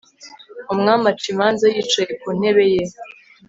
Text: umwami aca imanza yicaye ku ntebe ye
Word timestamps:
umwami 0.73 1.05
aca 1.11 1.25
imanza 1.33 1.65
yicaye 1.73 2.11
ku 2.21 2.27
ntebe 2.37 2.63
ye 2.73 2.83